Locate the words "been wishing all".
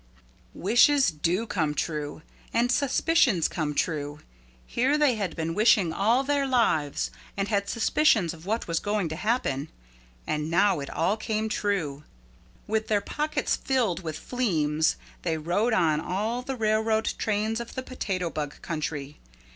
5.35-6.23